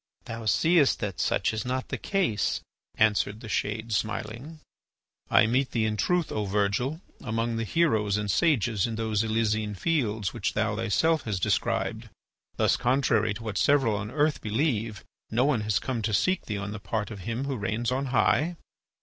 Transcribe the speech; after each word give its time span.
"Thou 0.25 0.45
seest 0.45 0.99
that 1.01 1.19
such 1.19 1.53
is 1.53 1.63
not 1.63 1.89
the 1.89 1.97
case," 1.99 2.61
answered 2.95 3.39
the 3.39 3.47
shade, 3.47 3.93
smiling. 3.93 4.59
"I 5.29 5.45
meet 5.45 5.69
thee 5.73 5.85
in 5.85 5.95
truth, 5.95 6.31
O 6.31 6.45
Virgil, 6.45 7.01
among 7.23 7.57
the 7.57 7.63
heroes 7.63 8.17
and 8.17 8.31
sages 8.31 8.87
in 8.87 8.95
those 8.95 9.23
Elysian 9.23 9.75
Fields 9.75 10.33
which 10.33 10.53
thou 10.55 10.75
thyself 10.75 11.25
hast 11.25 11.43
described. 11.43 12.09
Thus, 12.55 12.77
contrary 12.77 13.35
to 13.35 13.43
what 13.43 13.59
several 13.59 13.95
on 13.95 14.09
earth 14.09 14.41
believe, 14.41 15.03
no 15.29 15.45
one 15.45 15.61
has 15.61 15.77
come 15.77 16.01
to 16.01 16.15
seek 16.15 16.47
thee 16.47 16.57
on 16.57 16.71
the 16.71 16.79
part 16.79 17.11
of 17.11 17.19
Him 17.19 17.45
who 17.45 17.55
reigns 17.55 17.91
on 17.91 18.07
high?" 18.07 18.55